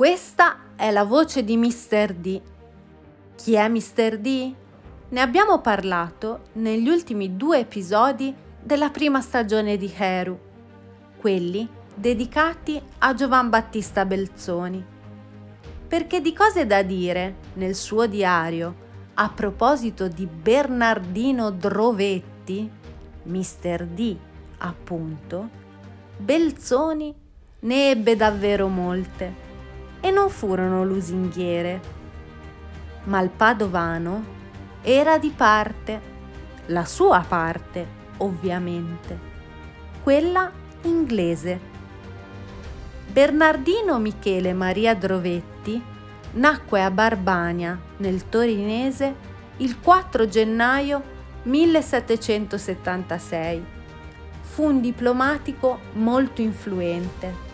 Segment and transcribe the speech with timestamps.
[0.00, 2.14] Questa è la voce di Mr.
[2.14, 2.40] D.
[3.36, 4.16] Chi è Mr.
[4.16, 4.54] D?
[5.10, 10.40] Ne abbiamo parlato negli ultimi due episodi della prima stagione di Heru,
[11.18, 14.82] quelli dedicati a Giovan Battista Belzoni.
[15.86, 18.74] Perché di cose da dire nel suo diario
[19.12, 22.70] a proposito di Bernardino Drovetti,
[23.24, 23.84] Mr.
[23.84, 24.16] D
[24.56, 25.46] appunto,
[26.16, 27.14] Belzoni
[27.58, 29.48] ne ebbe davvero molte
[30.00, 31.98] e non furono lusinghiere.
[33.04, 34.38] Ma il padovano
[34.82, 36.00] era di parte,
[36.66, 39.18] la sua parte ovviamente,
[40.02, 41.68] quella inglese.
[43.10, 45.82] Bernardino Michele Maria Drovetti
[46.32, 49.14] nacque a Barbania, nel torinese,
[49.58, 51.02] il 4 gennaio
[51.42, 53.78] 1776.
[54.42, 57.48] Fu un diplomatico molto influente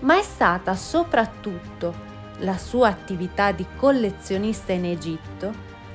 [0.00, 5.52] ma è stata soprattutto la sua attività di collezionista in Egitto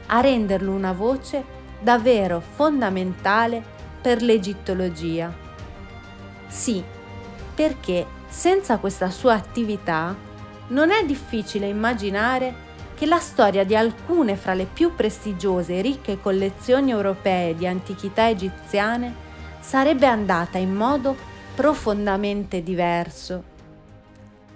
[0.07, 1.43] a renderlo una voce
[1.79, 3.63] davvero fondamentale
[4.01, 5.33] per l'egittologia.
[6.47, 6.83] Sì,
[7.55, 10.15] perché senza questa sua attività
[10.67, 12.63] non è difficile immaginare
[12.95, 18.29] che la storia di alcune fra le più prestigiose e ricche collezioni europee di antichità
[18.29, 19.13] egiziane
[19.59, 21.15] sarebbe andata in modo
[21.55, 23.53] profondamente diverso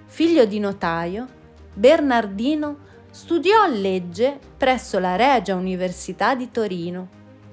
[0.10, 1.28] Figlio di notaio,
[1.72, 2.78] Bernardino
[3.12, 7.08] studiò legge presso la Regia Università di Torino,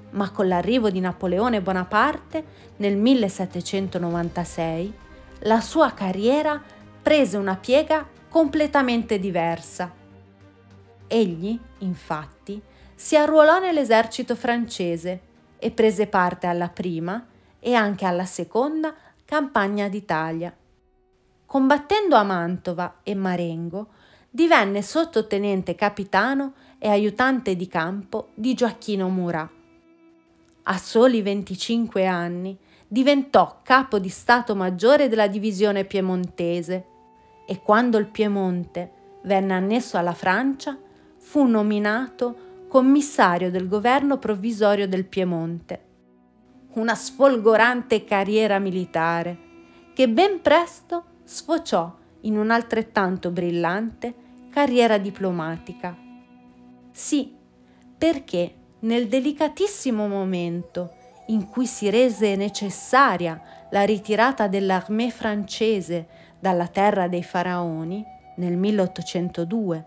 [0.09, 2.43] ma con l'arrivo di Napoleone Bonaparte
[2.77, 4.93] nel 1796
[5.41, 6.61] la sua carriera
[6.99, 9.93] prese una piega completamente diversa.
[11.05, 12.59] Egli, infatti,
[12.95, 15.21] si arruolò nell'esercito francese
[15.59, 17.23] e prese parte alla prima
[17.59, 20.53] e anche alla seconda campagna d'Italia
[21.47, 23.87] combattendo a Mantova e Marengo,
[24.29, 29.49] divenne sottotenente capitano e aiutante di campo di Gioacchino Murat.
[30.63, 32.55] A soli 25 anni
[32.85, 36.85] diventò capo di Stato Maggiore della divisione piemontese
[37.47, 38.91] e quando il Piemonte
[39.23, 40.77] venne annesso alla Francia
[41.17, 45.85] fu nominato commissario del governo provvisorio del Piemonte.
[46.73, 49.45] Una sfolgorante carriera militare
[49.93, 54.13] che ben presto sfociò in un'altrettanto brillante
[54.49, 55.95] carriera diplomatica.
[56.89, 57.35] Sì,
[57.97, 60.93] perché nel delicatissimo momento
[61.27, 66.07] in cui si rese necessaria la ritirata dell'armée francese
[66.39, 68.05] dalla terra dei faraoni,
[68.37, 69.85] nel 1802,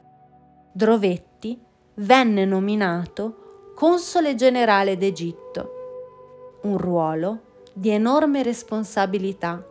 [0.73, 1.59] Drovetti
[1.95, 7.41] venne nominato console generale d'Egitto, un ruolo
[7.73, 9.65] di enorme responsabilità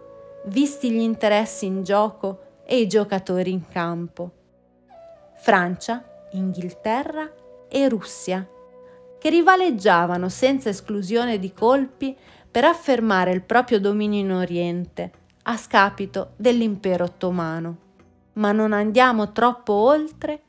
[0.45, 4.31] visti gli interessi in gioco e i giocatori in campo.
[5.35, 7.31] Francia, Inghilterra
[7.67, 8.47] e Russia,
[9.17, 12.15] che rivaleggiavano senza esclusione di colpi
[12.49, 15.11] per affermare il proprio dominio in Oriente,
[15.43, 17.77] a scapito dell'impero ottomano.
[18.33, 20.41] Ma non andiamo troppo oltre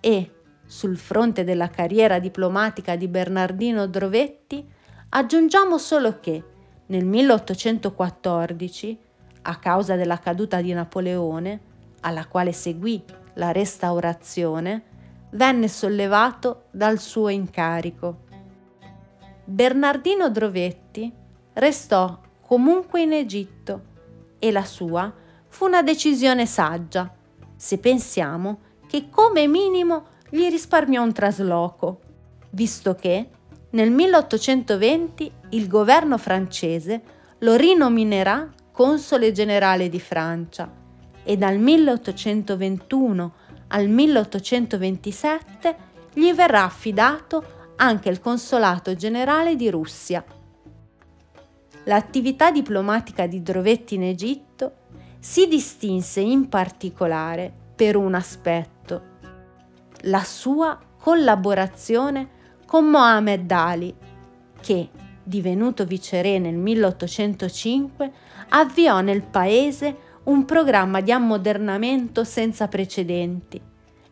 [0.00, 0.30] e,
[0.66, 4.66] sul fronte della carriera diplomatica di Bernardino Drovetti,
[5.10, 6.42] aggiungiamo solo che,
[6.86, 8.98] nel 1814,
[9.46, 11.60] a causa della caduta di Napoleone,
[12.00, 13.02] alla quale seguì
[13.34, 14.82] la restaurazione,
[15.30, 18.24] venne sollevato dal suo incarico.
[19.44, 21.12] Bernardino Drovetti
[21.52, 23.82] restò comunque in Egitto
[24.38, 25.12] e la sua
[25.48, 27.12] fu una decisione saggia,
[27.54, 32.00] se pensiamo che come minimo gli risparmiò un trasloco,
[32.50, 33.30] visto che
[33.70, 37.02] nel 1820 il governo francese
[37.38, 40.70] lo rinominerà console generale di Francia
[41.24, 43.32] e dal 1821
[43.68, 45.76] al 1827
[46.12, 50.22] gli verrà affidato anche il consolato generale di Russia.
[51.84, 54.72] L'attività diplomatica di Drovetti in Egitto
[55.20, 59.02] si distinse in particolare per un aspetto,
[60.02, 62.28] la sua collaborazione
[62.66, 63.94] con Mohammed Ali,
[64.60, 64.90] che,
[65.22, 68.12] divenuto viceré nel 1805,
[68.50, 73.60] avviò nel paese un programma di ammodernamento senza precedenti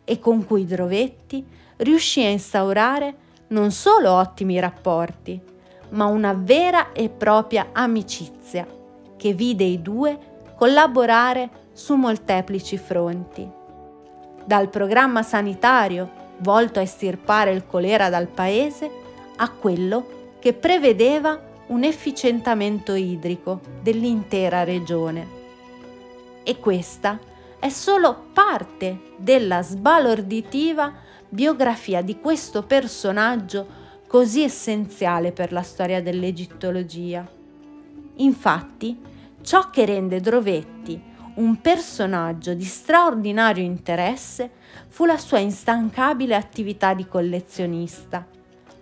[0.03, 1.45] e con cui Drovetti
[1.77, 3.15] riuscì a instaurare
[3.47, 5.39] non solo ottimi rapporti,
[5.89, 8.65] ma una vera e propria amicizia
[9.17, 10.17] che vide i due
[10.55, 13.47] collaborare su molteplici fronti.
[14.45, 18.89] Dal programma sanitario volto a estirpare il colera dal paese
[19.37, 25.43] a quello che prevedeva un efficientamento idrico dell'intera regione.
[26.43, 27.19] E questa
[27.59, 30.93] è solo parte della sbalorditiva
[31.27, 37.27] biografia di questo personaggio così essenziale per la storia dell'egittologia.
[38.17, 38.97] Infatti,
[39.41, 44.49] ciò che rende Drovetti un personaggio di straordinario interesse
[44.87, 48.25] fu la sua instancabile attività di collezionista,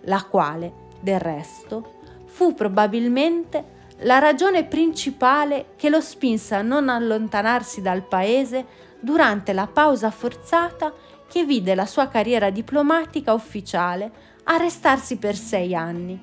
[0.02, 1.93] la quale, del resto,
[2.34, 8.66] fu probabilmente la ragione principale che lo spinse a non allontanarsi dal paese
[8.98, 10.92] durante la pausa forzata
[11.28, 14.10] che vide la sua carriera diplomatica ufficiale
[14.42, 16.20] arrestarsi per sei anni.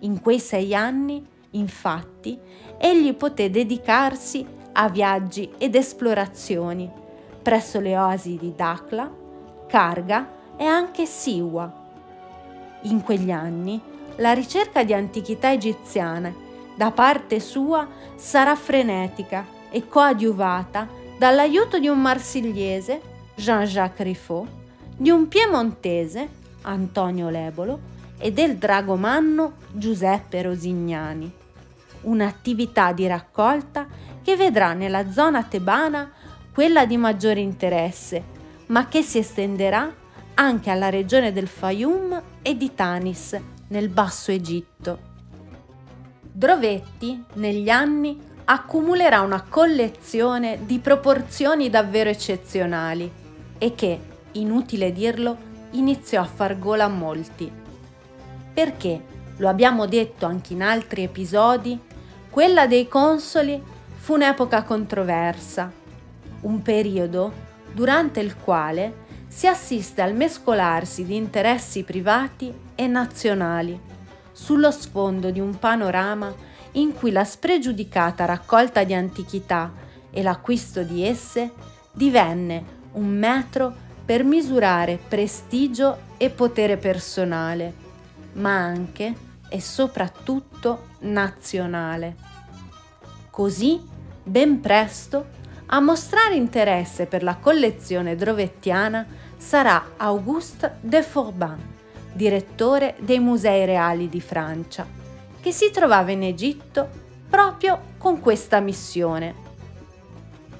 [0.00, 2.36] In quei sei anni, infatti,
[2.76, 6.90] egli poté dedicarsi a viaggi ed esplorazioni
[7.40, 9.08] presso le oasi di Dakla,
[9.68, 11.82] Karga e anche Siwa.
[12.82, 16.42] In quegli anni la ricerca di antichità egiziane
[16.76, 20.88] da parte sua sarà frenetica e coadiuvata
[21.18, 23.00] dall'aiuto di un marsigliese,
[23.34, 24.48] Jean-Jacques Riffaut,
[24.96, 26.28] di un piemontese,
[26.62, 31.30] Antonio Lebolo, e del dragomanno Giuseppe Rosignani.
[32.02, 33.86] Un'attività di raccolta
[34.22, 36.10] che vedrà nella zona tebana
[36.52, 38.22] quella di maggiore interesse,
[38.66, 39.92] ma che si estenderà
[40.34, 43.38] anche alla regione del Fayum e di Tanis,
[43.68, 45.12] nel Basso Egitto.
[46.32, 53.10] Drovetti, negli anni, accumulerà una collezione di proporzioni davvero eccezionali
[53.56, 54.00] e che,
[54.32, 55.36] inutile dirlo,
[55.70, 57.50] iniziò a far gola a molti.
[58.52, 61.78] Perché, lo abbiamo detto anche in altri episodi,
[62.30, 63.62] quella dei consoli
[63.96, 65.72] fu un'epoca controversa,
[66.42, 67.32] un periodo
[67.72, 73.78] durante il quale si assiste al mescolarsi di interessi privati e nazionali
[74.32, 76.34] sullo sfondo di un panorama
[76.72, 79.72] in cui la spregiudicata raccolta di antichità
[80.10, 81.52] e l'acquisto di esse
[81.92, 83.72] divenne un metro
[84.04, 87.72] per misurare prestigio e potere personale,
[88.34, 89.14] ma anche
[89.48, 92.16] e soprattutto nazionale.
[93.30, 93.80] Così,
[94.22, 95.26] ben presto,
[95.66, 99.06] a mostrare interesse per la collezione drovettiana
[99.36, 101.56] sarà Auguste de Forbin,
[102.12, 104.86] direttore dei Musei Reali di Francia,
[105.40, 106.88] che si trovava in Egitto
[107.28, 109.34] proprio con questa missione.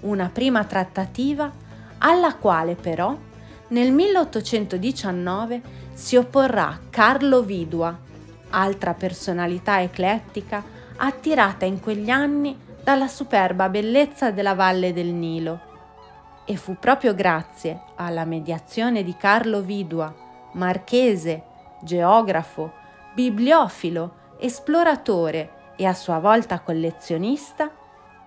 [0.00, 1.52] Una prima trattativa
[1.98, 3.16] alla quale però
[3.68, 5.62] nel 1819
[5.92, 7.96] si opporrà Carlo Vidua,
[8.50, 10.62] altra personalità eclettica
[10.96, 15.72] attirata in quegli anni dalla superba bellezza della valle del Nilo.
[16.44, 20.14] E fu proprio grazie alla mediazione di Carlo Vidua
[20.52, 21.42] marchese,
[21.80, 22.72] geografo,
[23.14, 27.70] bibliofilo, esploratore e a sua volta collezionista,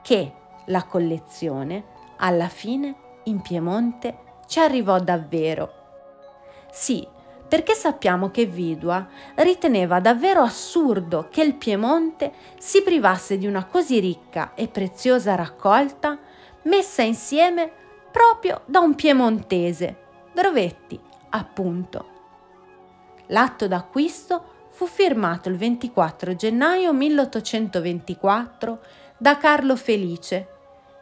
[0.02, 0.34] che
[0.66, 1.84] la collezione,
[2.18, 2.96] alla fine,
[3.26, 4.18] in Piemonte
[4.48, 5.72] ci arrivò davvero.
[6.72, 7.08] Sì,
[7.48, 14.00] perché sappiamo che Vidua riteneva davvero assurdo che il Piemonte si privasse di una così
[14.00, 16.18] ricca e preziosa raccolta
[16.64, 17.72] messa insieme
[18.12, 21.00] proprio da un piemontese, Drovetti,
[21.30, 22.16] appunto.
[23.28, 28.80] L'atto d'acquisto fu firmato il 24 gennaio 1824
[29.18, 30.48] da Carlo Felice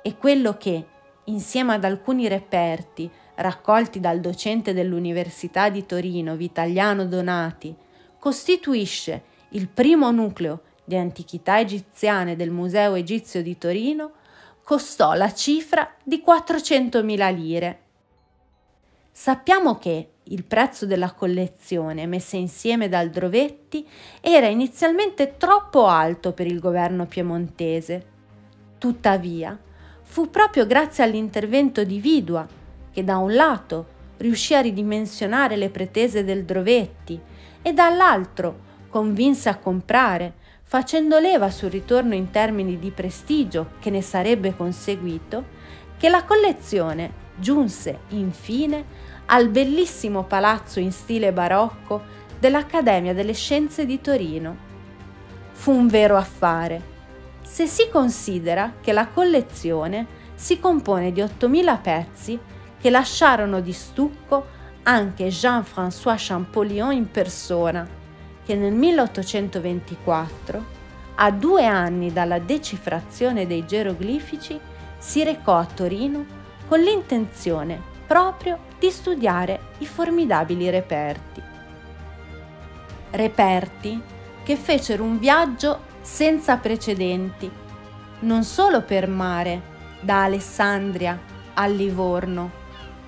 [0.02, 0.86] e quello che,
[1.26, 7.76] insieme ad alcuni reperti raccolti dal docente dell'Università di Torino Vitaliano Donati,
[8.20, 14.12] costituisce il primo nucleo di antichità egiziane del Museo Egizio di Torino,
[14.64, 17.80] costò la cifra di 400.000 lire.
[19.12, 23.88] Sappiamo che il prezzo della collezione messa insieme dal Drovetti
[24.22, 28.14] era inizialmente troppo alto per il governo piemontese.
[28.78, 29.58] Tuttavia,
[30.02, 32.48] fu proprio grazie all'intervento di Vidua
[32.96, 33.88] che da un lato
[34.20, 37.20] riuscì a ridimensionare le pretese del Drovetti
[37.62, 44.02] e dall'altro convinse a comprare, facendo leva sul ritorno in termini di prestigio che ne
[44.02, 45.44] sarebbe conseguito,
[45.98, 48.86] che la collezione giunse infine
[49.26, 52.02] al bellissimo palazzo in stile barocco
[52.40, 54.56] dell'Accademia delle Scienze di Torino.
[55.52, 56.82] Fu un vero affare,
[57.42, 62.40] se si considera che la collezione si compone di 8.000 pezzi
[62.86, 64.46] che lasciarono di stucco
[64.84, 67.84] anche Jean-François Champollion in persona,
[68.46, 70.66] che nel 1824,
[71.16, 74.60] a due anni dalla decifrazione dei geroglifici,
[75.00, 76.26] si recò a Torino
[76.68, 81.42] con l'intenzione proprio di studiare i formidabili reperti.
[83.10, 84.00] Reperti
[84.44, 87.50] che fecero un viaggio senza precedenti,
[88.20, 91.20] non solo per mare, da Alessandria
[91.56, 92.62] a Livorno,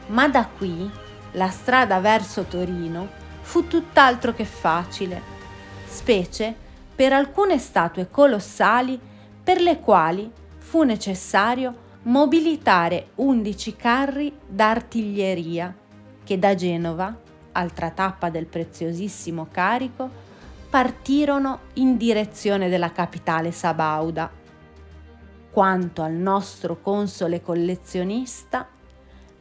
[0.08, 0.90] ma da qui
[1.32, 3.08] la strada verso Torino
[3.42, 5.22] fu tutt'altro che facile,
[5.86, 6.56] specie
[6.96, 9.00] per alcune statue colossali
[9.44, 15.74] per le quali fu necessario mobilitare 11 carri d'artiglieria
[16.24, 17.16] che da Genova,
[17.54, 20.10] altra tappa del preziosissimo carico,
[20.70, 24.30] partirono in direzione della capitale sabauda.
[25.50, 28.68] Quanto al nostro console collezionista,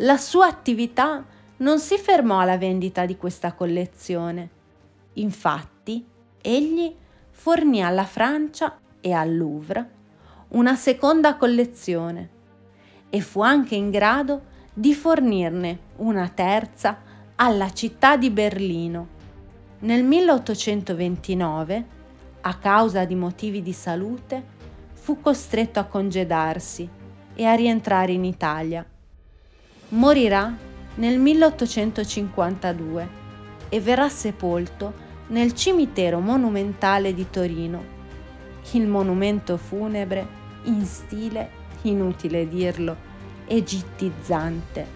[0.00, 1.24] la sua attività
[1.58, 4.50] non si fermò alla vendita di questa collezione.
[5.14, 6.04] Infatti,
[6.42, 6.94] egli
[7.30, 9.90] fornì alla Francia e al Louvre
[10.48, 12.30] una seconda collezione
[13.08, 16.98] e fu anche in grado di fornirne una terza
[17.36, 19.14] alla città di Berlino.
[19.80, 21.86] Nel 1829,
[22.42, 24.54] a causa di motivi di salute,
[24.92, 26.88] fu costretto a congedarsi
[27.34, 28.84] e a rientrare in Italia.
[29.90, 30.52] Morirà
[30.97, 33.09] nel 1852
[33.69, 34.93] e verrà sepolto
[35.28, 37.95] nel cimitero monumentale di Torino.
[38.73, 40.26] Il monumento funebre
[40.64, 41.50] in stile
[41.83, 42.97] inutile dirlo,
[43.47, 44.87] egittizzante.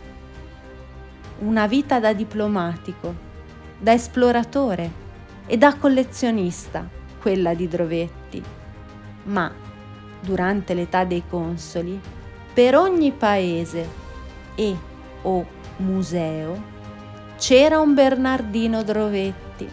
[1.39, 3.15] Una vita da diplomatico,
[3.79, 4.91] da esploratore
[5.47, 6.89] e da collezionista,
[7.21, 8.43] quella di Drovetti.
[9.25, 9.53] Ma,
[10.21, 12.01] durante l'età dei consoli,
[12.53, 14.00] per ogni paese
[14.54, 14.76] e
[15.23, 15.47] o
[15.78, 16.78] museo
[17.37, 19.69] c'era un Bernardino Drovetti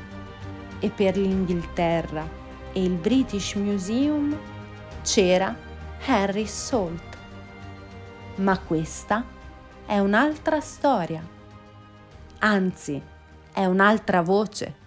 [0.79, 2.27] e per l'Inghilterra
[2.71, 4.37] e il British Museum
[5.03, 5.55] c'era
[6.05, 7.17] Harry Salt.
[8.35, 9.23] Ma questa
[9.85, 11.21] è un'altra storia,
[12.39, 13.01] anzi
[13.51, 14.85] è un'altra voce.